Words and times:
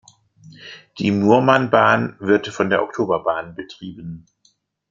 Die 0.97 1.11
"Murmanbahn" 1.11 2.15
wird 2.19 2.47
von 2.47 2.71
der 2.71 2.81
Oktoberbahn 2.81 3.53
betrieben. 3.53 4.25